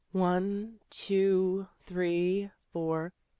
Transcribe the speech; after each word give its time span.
"One, 0.13 0.79
two, 0.89 1.67
three, 1.85 2.49
four." 2.73 3.13